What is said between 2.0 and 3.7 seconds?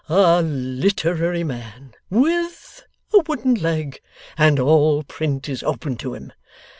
WITH a wooden